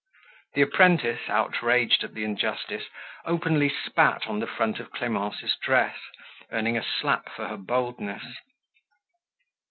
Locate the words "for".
7.29-7.47